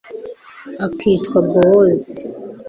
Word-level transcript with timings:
akitwa 0.85 1.37
bowozi 1.49 2.19